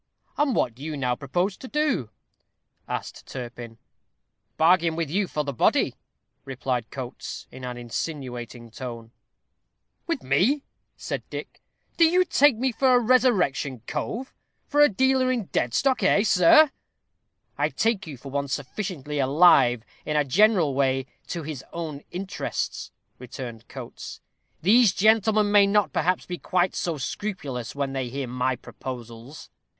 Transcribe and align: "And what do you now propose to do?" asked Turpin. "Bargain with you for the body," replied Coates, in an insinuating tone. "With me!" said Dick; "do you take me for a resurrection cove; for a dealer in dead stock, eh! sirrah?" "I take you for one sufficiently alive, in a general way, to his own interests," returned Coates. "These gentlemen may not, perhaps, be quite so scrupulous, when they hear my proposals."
"And 0.35 0.55
what 0.55 0.73
do 0.73 0.81
you 0.83 0.97
now 0.97 1.15
propose 1.15 1.57
to 1.57 1.67
do?" 1.67 2.09
asked 2.87 3.27
Turpin. 3.27 3.77
"Bargain 4.57 4.95
with 4.95 5.11
you 5.11 5.27
for 5.27 5.43
the 5.43 5.53
body," 5.53 5.93
replied 6.43 6.89
Coates, 6.89 7.45
in 7.51 7.63
an 7.63 7.77
insinuating 7.77 8.71
tone. 8.71 9.11
"With 10.07 10.23
me!" 10.23 10.63
said 10.97 11.21
Dick; 11.29 11.61
"do 11.97 12.05
you 12.05 12.25
take 12.25 12.57
me 12.57 12.71
for 12.71 12.95
a 12.95 12.99
resurrection 12.99 13.81
cove; 13.85 14.33
for 14.65 14.81
a 14.81 14.89
dealer 14.89 15.31
in 15.31 15.43
dead 15.51 15.71
stock, 15.75 16.01
eh! 16.01 16.23
sirrah?" 16.23 16.71
"I 17.59 17.69
take 17.69 18.07
you 18.07 18.17
for 18.17 18.31
one 18.31 18.47
sufficiently 18.47 19.19
alive, 19.19 19.83
in 20.03 20.15
a 20.15 20.25
general 20.25 20.73
way, 20.73 21.05
to 21.27 21.43
his 21.43 21.63
own 21.71 22.01
interests," 22.09 22.89
returned 23.19 23.67
Coates. 23.67 24.19
"These 24.63 24.93
gentlemen 24.93 25.51
may 25.51 25.67
not, 25.67 25.93
perhaps, 25.93 26.25
be 26.25 26.39
quite 26.39 26.73
so 26.73 26.97
scrupulous, 26.97 27.75
when 27.75 27.93
they 27.93 28.09
hear 28.09 28.25
my 28.27 28.55
proposals." 28.55 29.51